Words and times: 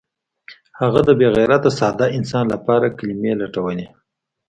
هغه 0.79 0.99
د 1.07 1.09
بې 1.19 1.27
غیرته 1.35 1.69
ساده 1.79 2.07
انسان 2.17 2.45
لپاره 2.53 2.95
کلمې 2.97 3.33
لټولې 3.41 3.85